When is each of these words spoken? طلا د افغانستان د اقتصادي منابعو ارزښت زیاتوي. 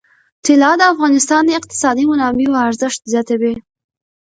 طلا 0.45 0.71
د 0.79 0.81
افغانستان 0.93 1.41
د 1.45 1.51
اقتصادي 1.59 2.03
منابعو 2.11 2.61
ارزښت 2.67 3.01
زیاتوي. 3.11 3.55